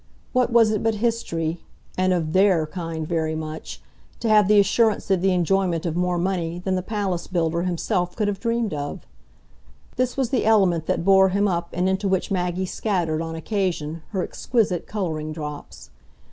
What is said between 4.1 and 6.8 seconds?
to have the assurance of the enjoyment of more money than